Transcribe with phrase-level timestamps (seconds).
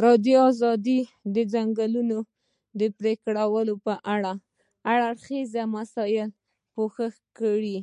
[0.00, 0.42] ازادي راډیو
[0.86, 0.86] د
[1.34, 2.16] د ځنګلونو
[2.98, 4.40] پرېکول په اړه د
[4.86, 6.34] هر اړخیزو مسایلو
[6.74, 7.78] پوښښ کړی.